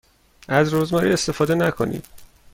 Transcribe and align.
از 0.47 0.73
رزماری 0.73 1.13
استفاده 1.13 1.55
نکنید. 1.55 2.05